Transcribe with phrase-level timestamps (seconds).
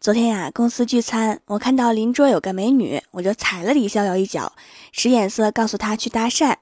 [0.00, 4.52] 昨天呀，公司聚餐，我看到邻桌有个美女，我就踩了李逍遥一脚，
[4.92, 6.54] 使眼色告诉他去搭讪。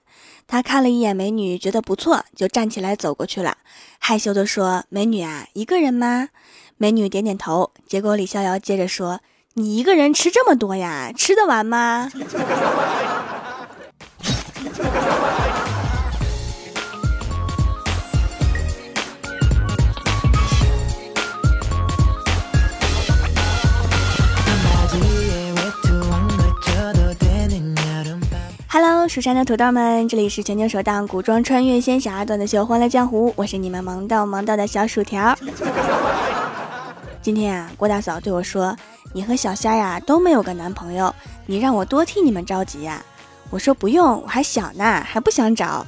[0.46, 3.59] 他看了一眼美女，觉得不错，就站起来走过去了，
[3.99, 6.30] 害羞的说：“美女啊，一个人吗？”
[6.79, 7.72] 美女点点头。
[7.87, 9.21] 结果李逍遥接着说
[9.53, 12.10] ：“你一个人吃这么多呀，吃得完吗？”
[29.09, 35.37] 蜀山的土豆们，这里是全球首档古装穿越仙侠段子秀《欢乐江湖》，我是你们萌到萌到的小薯条。
[37.23, 38.77] 今天啊，郭大嫂对我说
[39.14, 41.14] ：“你和小虾呀都没有个男朋友，
[41.47, 43.00] 你让我多替你们着急呀。”
[43.50, 45.86] 我说：“不用，我还小呢，还不想找。”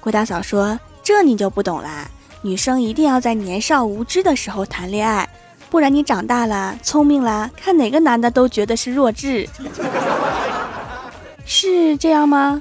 [0.00, 2.06] 郭大嫂说：“这你就不懂啦，
[2.42, 5.26] 女生一定要在年少无知的时候谈恋爱，
[5.70, 9.48] 不然你长大了聪明了，看哪个男的都觉得是弱智。”
[11.50, 12.60] 是这样吗？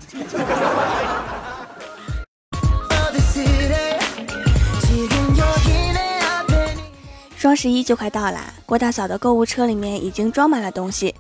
[7.36, 11.14] 双十一就快到了，郭大嫂的购物车里面已经装满了东西。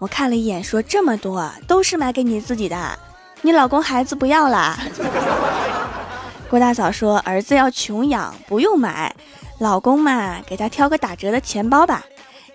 [0.00, 2.98] 我看了一眼，说这么多都是买给你自己的，
[3.42, 4.76] 你老公孩子不要啦。
[6.50, 9.14] 郭大嫂说儿子要穷养，不用买，
[9.60, 12.04] 老公嘛，给他挑个打折的钱包吧。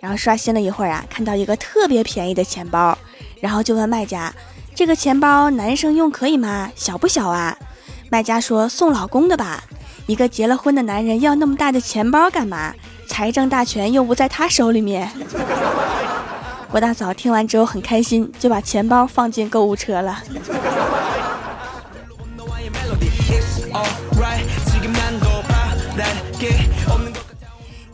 [0.02, 2.96] 然后刷新了一会儿啊，看到一个特别便宜的钱包，
[3.40, 4.34] 然后就问卖家。
[4.78, 6.72] 这个钱包男生用可以吗？
[6.76, 7.58] 小不小啊？
[8.12, 9.64] 卖家说送老公的吧。
[10.06, 12.76] 一个结了婚的男人要那么大的钱包干嘛？
[13.08, 15.10] 财政大权又不在他手里面。
[16.70, 20.22] 郭大嫂听完之后很开心，就把钱包放进购物车了。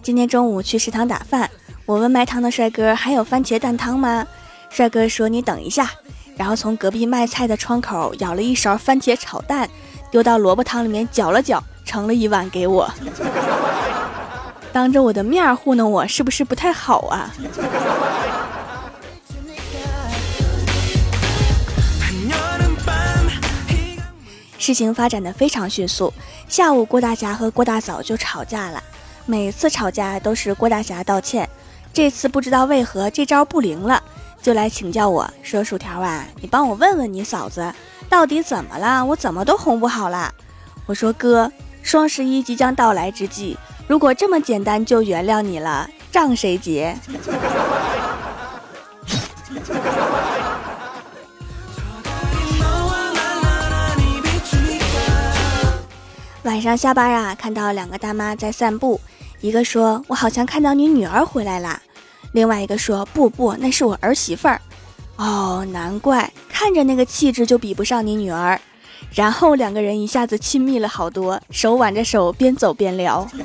[0.02, 1.50] 今天中午去食堂打饭，
[1.86, 4.28] 我问卖汤的帅哥还有番茄蛋汤吗？
[4.70, 5.90] 帅哥说你等一下。
[6.36, 9.70] 然后从隔壁卖菜的窗口舀了一勺番茄炒蛋，
[10.12, 12.90] 丢到萝卜汤里面搅了搅，盛了一碗给我。
[14.72, 17.32] 当着我的面糊弄我，是不是不太好啊？
[24.58, 26.14] 事情发展的非常迅速，
[26.48, 28.82] 下午郭大侠和郭大嫂就吵架了。
[29.26, 31.48] 每次吵架都是郭大侠道歉，
[31.94, 34.02] 这次不知道为何这招不灵了。
[34.44, 37.74] 就来请教我说：“薯条啊，你帮我问问你嫂子，
[38.10, 39.06] 到底怎么了？
[39.06, 40.34] 我怎么都哄不好了。”
[40.86, 41.50] 我说：“哥，
[41.82, 46.94] 双十一即将到来之际，如果这么简单就原谅你了，账谁结？”
[56.44, 59.00] 晚上下班啊，看到两个大妈在散步，
[59.40, 61.82] 一个说：“我好像看到你女儿回来了。”
[62.34, 64.60] 另外一个说不不，那是我儿媳妇儿。
[65.18, 68.60] 哦，难怪看着那个气质就比不上你女儿。
[69.14, 73.28] 然后两个人一下子亲密了好多，手挽着手边走边聊。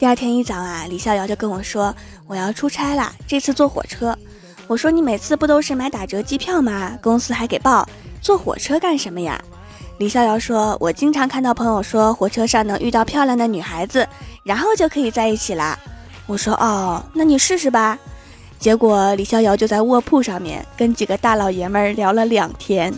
[0.00, 1.94] 第二天一早啊，李逍遥就跟我说
[2.26, 4.18] 我要出差了，这次坐火车。
[4.66, 6.98] 我说你每次不都是买打折机票吗？
[7.00, 7.88] 公司还给报，
[8.20, 9.40] 坐火车干什么呀？
[10.02, 14.04] 李逍遥说：“我经常看到朋友说火车上能遇到漂亮的女孩子，
[14.42, 15.78] 然后就可以在一起了。”
[16.26, 17.96] 我说：“哦，那你试试吧。”
[18.58, 22.92] 结果李逍遥就在卧铺上面跟几个大老爷们儿聊了两天。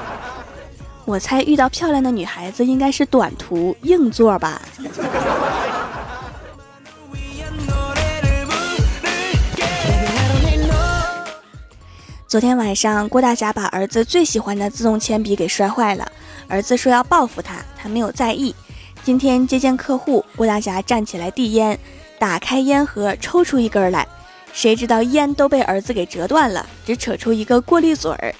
[1.06, 4.60] 我猜遇到漂亮的女孩子应该是短途硬座吧。
[12.28, 16.06] 昨天晚上，郭大侠把儿子最喜欢的自动铅笔给摔坏了。
[16.46, 18.54] 儿子说要报复他，他没有在意。
[19.02, 21.78] 今天接见客户，郭大侠站起来递烟，
[22.18, 24.06] 打开烟盒抽出一根来，
[24.52, 28.34] 谁知道烟都被儿子给折断了，只扯出一个过滤嘴儿。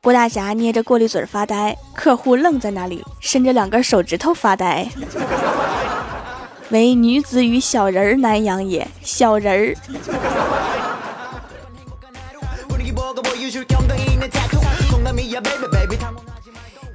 [0.00, 4.88] 郭大侠捏着过滤嘴发呆，客户愣在那里，伸着两根手指头发呆。
[6.70, 9.76] 唯女子与小人难养也，小人儿。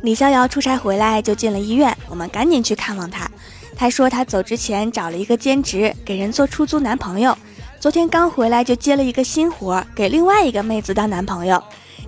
[0.02, 3.30] 李逍遥出差回来就进了医院，我们赶紧去看望他。
[3.76, 7.38] 他说他走之前找了一个兼职，给人做出租男朋友。
[7.80, 11.62] 昨天刚回来就接了一个新活，给另外一个妹子当男朋友。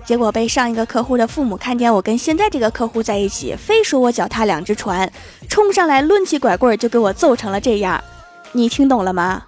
[0.04, 5.10] 结果被上一个客户的父母看见我跟现在这个客户在一起，非说我脚踏两只船，
[5.48, 8.02] 冲上来抡起拐棍就给我揍成了这样。
[8.50, 9.42] 你听懂了吗？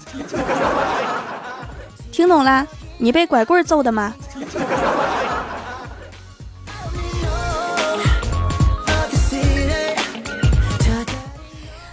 [2.12, 2.66] 听懂了？
[2.98, 4.14] 你被拐棍揍的吗？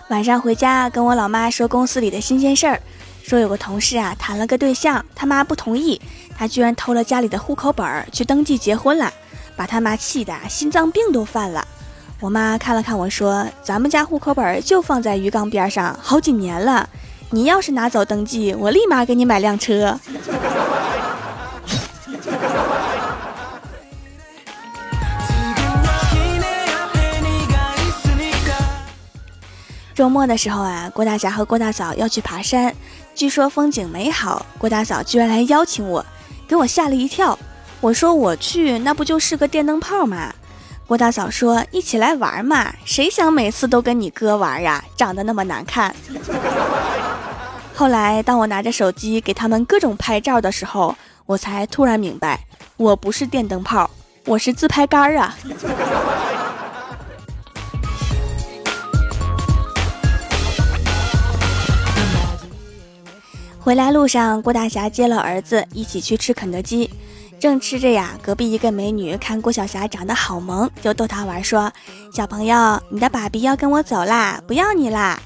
[0.09, 2.81] 晚上回家跟我老妈说公司里的新鲜事儿，
[3.23, 5.99] 说有个同事啊谈了个对象，他妈不同意，
[6.37, 9.09] 他居然偷了家里的户口本儿去登记结婚了，
[9.55, 11.65] 把他妈气的心脏病都犯了。
[12.19, 16.89] 我妈看了看我说：“咱们家户口本就放在鱼缸边上好几年了，
[17.29, 19.97] 你要是拿走登记，我立马给你买辆车。”
[30.01, 32.73] 周末的时候啊，郭大侠和郭大嫂要去爬山，
[33.13, 34.43] 据说风景美好。
[34.57, 36.03] 郭大嫂居然来邀请我，
[36.47, 37.37] 给我吓了一跳。
[37.79, 40.33] 我说我去，那不就是个电灯泡吗？
[40.87, 44.83] 郭大嫂说一起来玩嘛，谁想每次都跟你哥玩呀？
[44.97, 45.95] 长得那么难看。
[47.75, 50.95] 后来当我拿着手机给他们各种拍照的时候，
[51.27, 52.39] 我才突然明白，
[52.75, 53.87] 我不是电灯泡，
[54.25, 55.35] 我是自拍杆啊。
[63.63, 66.89] 回来路上，郭大侠接了儿子一起去吃肯德基，
[67.39, 71.71] 正吃着呀，隔壁一个美女看郭晓霞长得好萌，就逗他玩说
[72.11, 75.19] ：“小朋友，你的爸比要跟我走啦，不要你啦。”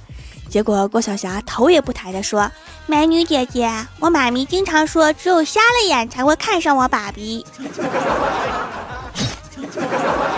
[0.52, 2.52] 结果郭晓霞头也不抬的说
[2.86, 3.72] ：“美女姐姐，
[4.02, 7.46] 我妈咪经常说，只有瞎了眼才会看上我爸比。”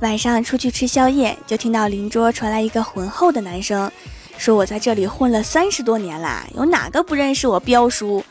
[0.00, 3.90] 晚上出去吃宵夜，就听到邻桌传来一个浑厚的男声，
[4.38, 8.24] 说：“我在这里混了三十多年啦，有哪个不认识我彪叔？”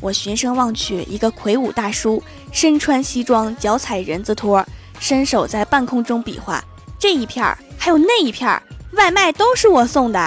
[0.00, 4.64] 我循声望去，一个魁梧大叔，身穿西装，脚踩人字拖，
[5.00, 6.62] 伸手在半空中比划
[6.96, 8.62] ：“这一片儿，还有那一片儿，
[8.92, 10.18] 外卖都是我送的。”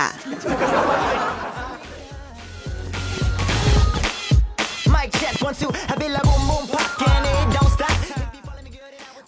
[4.91, 5.71] Mike check, one, two,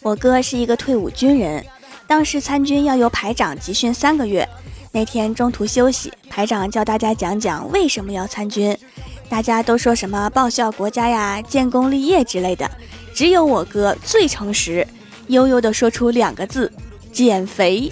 [0.04, 1.64] 我哥是一个退伍军人，
[2.08, 4.48] 当时参军要由排长集训三个月。
[4.92, 8.76] 那天中途休息，排长教大家讲讲为什么要参军。
[9.30, 12.70] 大家都说什么报效国家呀、建功立业之类的，
[13.14, 14.86] 只有我哥最诚实，
[15.28, 16.72] 悠悠地说出两个字：
[17.12, 17.92] 减肥。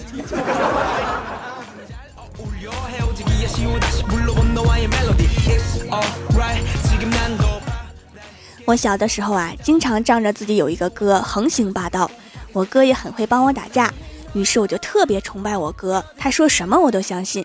[8.70, 12.08] 我小的时候啊，经常仗着自己有一个哥横行霸道，
[12.52, 13.92] 我哥也很会帮我打架，
[14.32, 17.44] 于是我就特别崇拜我哥，他说什么我都相信。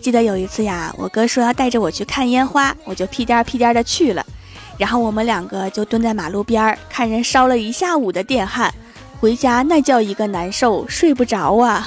[0.00, 4.24] 记得有一次呀，我哥说要带着我去看烟花，我就屁颠屁颠的去了，
[4.78, 8.72] 然后我们两个就蹲在马路边儿看人烧了一下午的电焊，
[9.20, 11.86] 回家那叫一个难受，睡不着啊。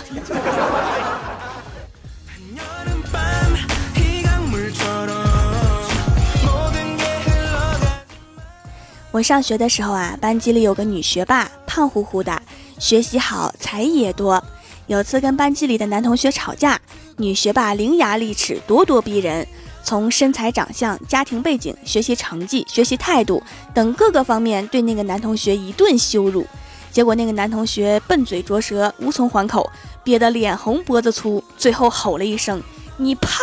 [9.16, 12.38] 我上学的时候啊，班级里有个女学霸，胖乎乎的，
[12.78, 14.44] 学习好，才艺也多。
[14.88, 16.78] 有次跟班级里的男同学吵架，
[17.16, 19.48] 女学霸伶牙俐齿，咄咄逼人，
[19.86, 23.42] 从身材、长相、家庭背景、学习成绩、学习态度
[23.74, 26.46] 等各个方面对那个男同学一顿羞辱。
[26.92, 29.72] 结果那个男同学笨嘴拙舌，无从还口，
[30.04, 32.62] 憋得脸红脖子粗，最后吼了一声
[33.00, 33.40] ：“你胖！”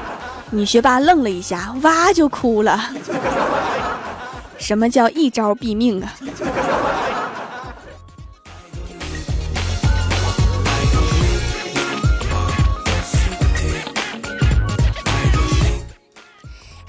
[0.52, 2.90] 女学霸愣了一下，哇就哭了。
[4.58, 6.12] 什么叫一招毙命啊？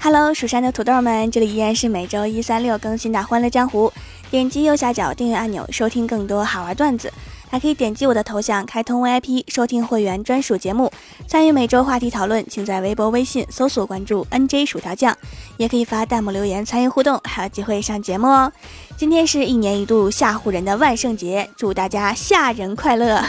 [0.02, 3.88] ？Hello，蜀山的土豆们，这里依然是每周一、三、六更新的《欢乐江湖》。
[4.30, 7.12] 点击右下角订阅按钮，收听更多好玩段子。
[7.50, 10.90] 还可以点击我的头像开通 VIP 收听会员专属节目，
[11.26, 15.16] 参与每周话题讨论，请在微博、微信搜索关注 NJ 薯条酱，
[15.56, 18.52] 也可以发弹幕留言参与互动，还有机会上节目哦。
[18.96, 23.20] 今天是一年一度吓唬人的万圣节，祝大家吓人快乐。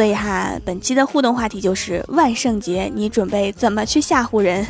[0.00, 4.66] 所以哈，本期的互动话题就是万圣节，你准备怎么去吓唬人？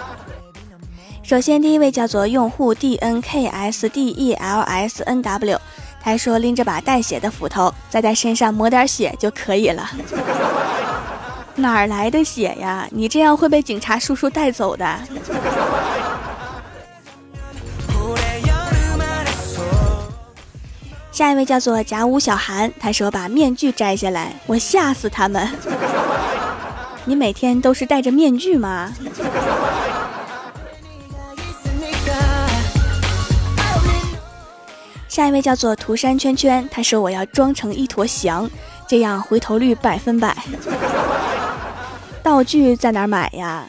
[1.24, 5.58] 首先，第一位叫做用户 DNKSDELSNW。
[6.02, 9.90] 他说拎着把带血的斧头，再在身上抹点血就可以了。
[11.56, 12.86] 哪来的血呀？
[12.90, 14.84] 你这样会被警察叔叔带走的。
[21.16, 25.48] 下一位叫做甲午小寒，他说把面具摘下来，我吓死他们。
[27.06, 28.92] 你每天都是戴着面具吗？
[35.08, 38.46] 下一位叫做涂山圈圈，他说我要装成一坨翔，
[38.86, 40.36] 这样回头率百分百。
[42.22, 43.66] 道具在哪买呀？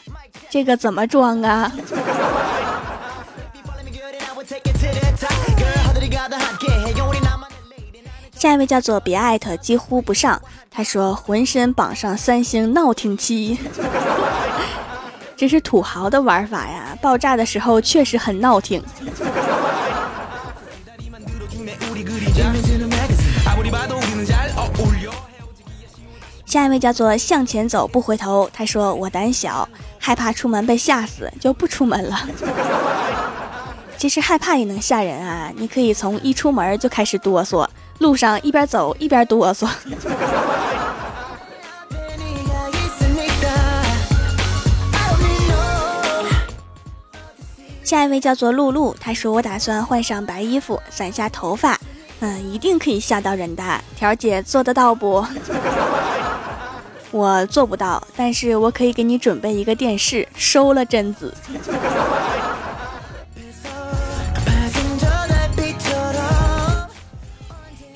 [0.49, 1.71] 这个怎么装啊？
[8.37, 10.39] 下一位叫做别艾特几乎不上，
[10.69, 13.57] 他说浑身绑上三星闹挺器，
[15.35, 16.95] 这是土豪的玩法呀！
[17.01, 18.83] 爆炸的时候确实很闹挺。
[26.45, 29.67] 下一位叫做向前走不回头，他说我胆小，
[29.97, 32.29] 害怕出门被吓死，就不出门了。
[33.97, 35.51] 其实害怕也能吓人啊！
[35.55, 37.67] 你可以从一出门就开始哆嗦，
[37.99, 39.67] 路上一边走一边哆嗦。
[47.83, 51.79] 下一位叫做露露，她说我打算换上白衣服，散下头发，
[52.19, 53.63] 嗯，一定可以吓到人的。
[53.95, 55.25] 条姐做得到不？
[57.11, 61.33] 我做不到，但是我可以给你准备一个电视，收了贞子。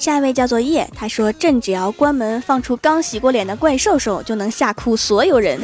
[0.02, 5.62] 下一位叫做叶，他说朕只要关门放出刚洗过脸的怪兽兽，就能吓哭所有人。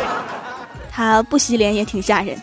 [0.90, 2.40] 他不洗脸也挺吓人。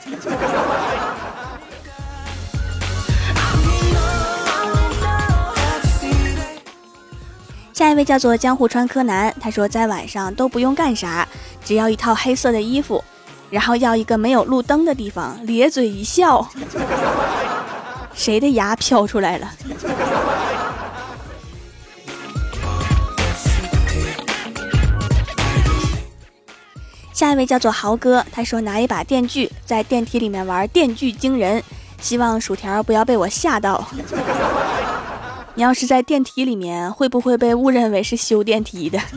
[7.73, 11.27] 下一位叫做江户川柯南，他说在晚上都不用干啥，
[11.65, 13.03] 只要一套黑色的衣服，
[13.49, 16.47] 然后要一个没有路灯的地方，咧嘴一笑，
[18.13, 19.51] 谁的牙飘出来了？
[27.17, 31.63] 下一位叫做豪哥，他说拿一把电锯在电梯里面玩电锯惊人，
[31.99, 33.83] 希望薯条不要被我吓到。
[35.55, 38.99] 你要是在电梯里面，会不会被误认为是修电梯的？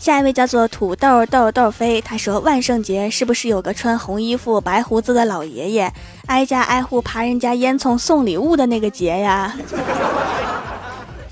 [0.00, 5.92] 下一位叫做土豆豆豆飞，他说万圣节是不是有个穿红衣服、白胡子的老爷爷，
[6.26, 9.54] 挨家挨户爬人家烟囱送礼物的那个节呀？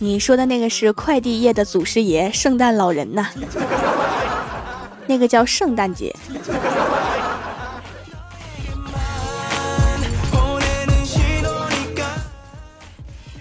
[0.02, 3.26] 你说的那个是快递业的祖师爷，圣诞老人呐，
[5.06, 6.16] 那个叫圣诞节。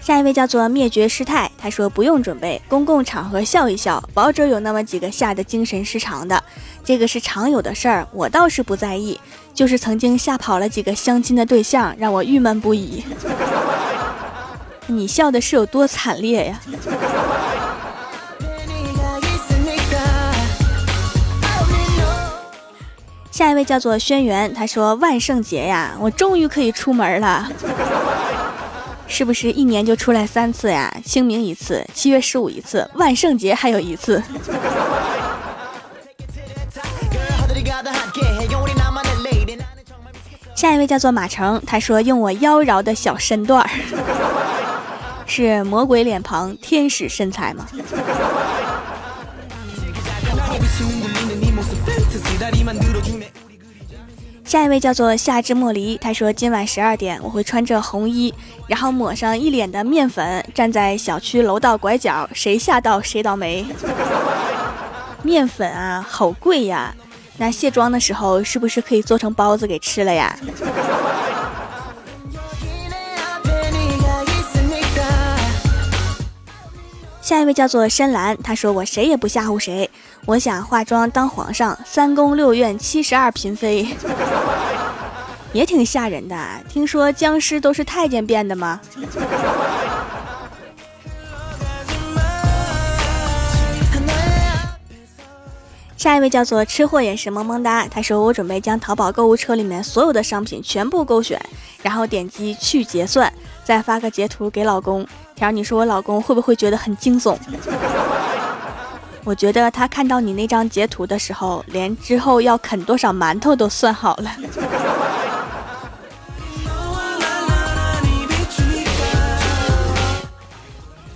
[0.02, 6.44] 下一位叫做灭绝师太，他说不用准备，公共场合笑一笑，保准有那么几个吓得精神失常的，
[6.84, 9.18] 这个是常有的事儿，我倒是不在意，
[9.54, 13.02] 就是曾经吓跑了几个相亲的对象，让我郁闷不已。
[14.90, 16.60] 你笑的是有多惨烈呀？
[23.30, 27.50] 下一位叫做轩辕，他说万圣节呀，我终于可以出门了。
[29.06, 30.94] 是不是一年就出来三次呀？
[31.04, 34.22] 清明一次，七月十五一次，万圣节还有一次。
[40.54, 43.70] 下一位叫做马成，他说用我妖娆的小身段儿，
[45.32, 47.64] 是魔鬼脸庞，天使身材吗？
[54.44, 58.34] 下一位叫做夏之莫离，他说今晚十二点我会穿着红衣，
[58.66, 63.64] 然后抹上一脸的面粉，站在小区楼道拐角，谁吓到谁倒霉。
[65.22, 66.92] 面粉啊，好贵呀！
[67.36, 70.36] 那卸妆的时候是不是可以做成包子给吃了呀？
[77.30, 79.88] 下一位叫做深蓝，他说我谁也不吓唬谁，
[80.26, 83.86] 我想化妆当皇上，三宫六院七十二嫔妃，
[85.52, 86.36] 也挺吓人的。
[86.68, 88.80] 听说僵尸都是太监变的吗？
[95.96, 101.40] 下一位叫做吃货也是萌萌哒，他说我准备将淘宝购物车里面所有的商品全部勾选，
[101.80, 103.32] 然后点击去结算，
[103.64, 105.06] 再发个截图给老公。
[105.34, 107.36] 条，你说我老公会不会觉得很惊悚？
[109.22, 114.30] 我觉得他看到你那张截图的时候，连之后要啃多少馒头都算好了。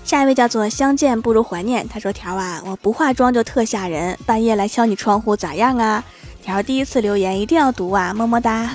[0.04, 6.04] 下一位叫做相见不如怀念，他说：“条啊，我不化妆就特吓人，半夜来敲你窗户咋样啊？”
[6.44, 8.68] 条第一次留言一定要读啊，么么哒。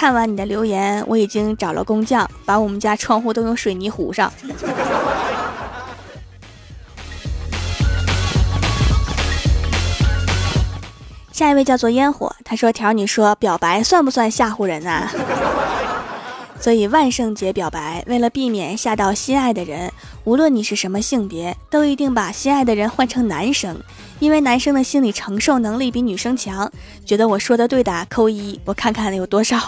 [0.00, 4.32] 看完你的留言，我已经找了工匠，把我们家窗户都用水泥糊上。
[11.32, 15.12] 下一位叫做烟火，他说：“条，你说表白算不算吓唬人啊？
[16.58, 19.92] 所以万圣节表白，为了避免吓到心爱的人，
[20.24, 23.76] 无论你是什么性别，都一定把心爱的人换成男生，
[24.20, 26.70] 因为男生的心理承受能力比女生强。
[27.04, 29.58] 觉得我说的对的扣一，我看看有多少。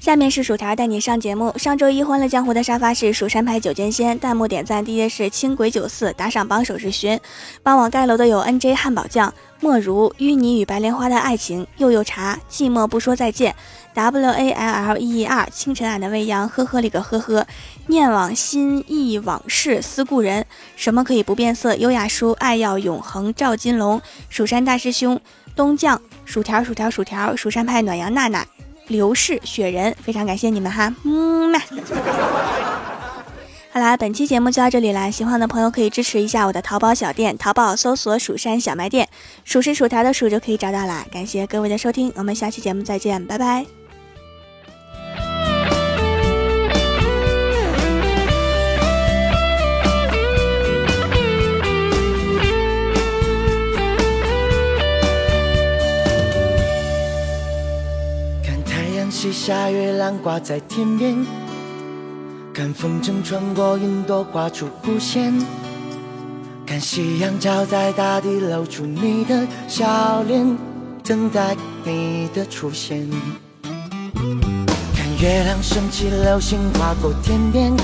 [0.00, 1.52] 下面是薯条带你上节目。
[1.58, 7.20] 上周一欢乐江湖的沙发是蜀山派九剑仙，弹幕点赞第一是轻轨九四，打赏帮手是寻，
[7.62, 13.54] 帮我盖楼的有 N J 汉堡酱、莫如、淤泥与白莲花的爱情、又又茶、寂寞不说再见、
[13.92, 17.46] W A L L E E R、清晨俺的未央、呵呵里个呵呵、
[17.88, 25.20] 念往心忆往事思故人、什么可以不变色、优雅书、爱要永恒、赵金龙、蜀山大师兄、
[25.54, 28.46] 东将、薯条薯条薯条、蜀山派暖阳娜娜。
[28.90, 31.58] 刘氏雪人，非常感谢你们哈，嗯嘛。
[33.72, 39.08] 好啦，本期节目就到这里啦，喜欢的朋友可以支持一下我的淘宝小店，淘宝搜索“蜀山小卖店”，
[39.46, 41.06] 数是薯条的数就可以找到啦。
[41.12, 43.79] 感谢各位的收听，我们下期节目再见，拜拜。
[59.22, 61.14] 西下，月亮挂在天边，
[62.54, 65.38] 看风筝穿过云朵画出弧线，
[66.64, 70.56] 看夕阳照在大地露出你的笑脸，
[71.04, 73.06] 等待你的出现。
[73.62, 77.76] 看月亮升起，流星划过天边，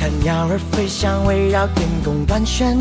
[0.00, 2.78] 看鸟儿飞翔围绕天空盘旋，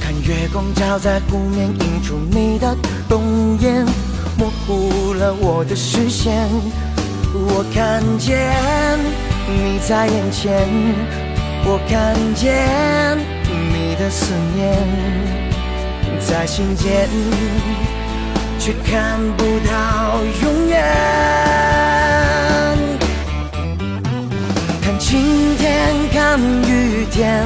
[0.00, 2.76] 看月光照在湖面映出你的
[3.10, 4.07] 容颜。
[4.38, 6.48] 模糊了我的视线，
[7.34, 8.38] 我看见
[9.48, 10.68] 你在眼前，
[11.64, 13.18] 我看见
[13.50, 14.78] 你的思念
[16.20, 17.08] 在心间，
[18.60, 20.84] 却看不到永远。
[24.80, 27.44] 看晴天，看雨天，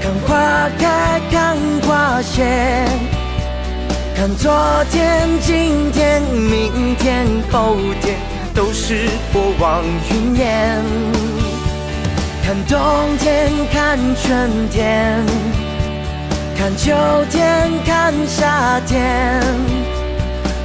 [0.00, 1.54] 看花开，看
[1.86, 3.13] 花谢。
[4.16, 4.52] 看昨
[4.90, 8.16] 天、今天、明天、后天，
[8.54, 10.82] 都是过往云烟。
[12.44, 12.78] 看冬
[13.18, 15.20] 天，看春天，
[16.56, 16.94] 看秋
[17.28, 19.42] 天，看夏天，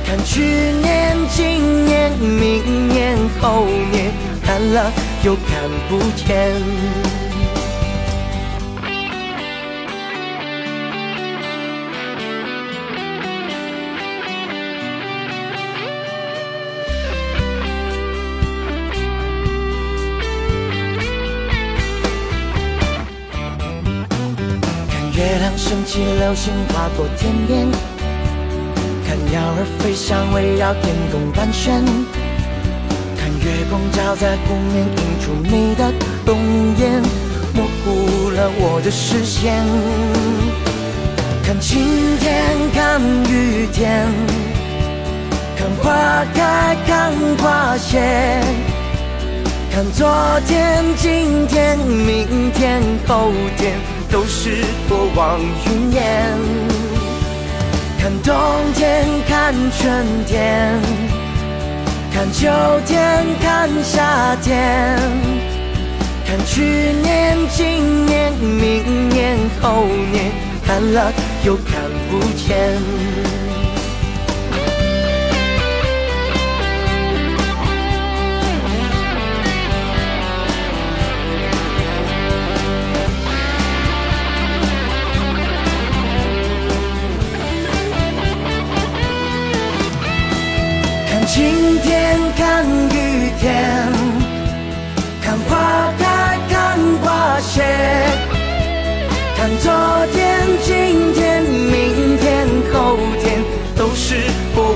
[0.06, 0.42] 看去
[0.84, 4.12] 年、今年、明年、后年，
[4.46, 4.92] 看了
[5.24, 7.29] 又看不见。
[25.70, 27.70] 升起，流星划过天边，
[29.06, 31.86] 看鸟儿飞翔，围绕天空盘旋，
[33.16, 35.94] 看月光照在湖面，映出你的
[36.26, 36.40] 容
[36.76, 37.04] 颜，
[37.54, 39.64] 模糊了我的视线。
[41.44, 42.34] 看晴天，
[42.74, 44.08] 看雨天，
[45.56, 48.42] 看花开，看花谢，
[49.72, 50.10] 看昨
[50.48, 53.99] 天，今天，明天，后天。
[54.12, 54.50] 都是
[54.88, 56.04] 过往云烟，
[58.00, 58.36] 看冬
[58.74, 60.82] 天，看春天，
[62.12, 62.50] 看秋
[62.88, 64.98] 天，看夏天，
[66.26, 66.64] 看去
[67.04, 70.32] 年、今年、明年、后年，
[70.66, 71.14] 看了
[71.46, 71.76] 又看
[72.10, 73.39] 不见。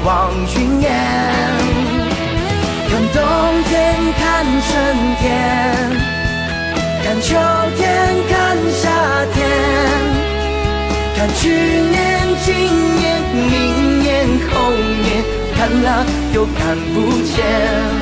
[0.05, 0.91] 望云烟。
[2.89, 3.17] 看冬
[3.69, 3.73] 天
[4.19, 4.21] 看
[4.61, 4.71] 春
[5.19, 5.23] 天，
[7.03, 7.27] 看秋
[7.77, 7.81] 天
[8.29, 8.33] 看
[8.71, 8.81] 夏
[9.33, 9.37] 天，
[11.15, 11.95] 看去年
[12.43, 12.51] 今
[12.99, 14.07] 年明年
[14.51, 15.07] 后年。
[15.55, 17.92] 看了又看不见。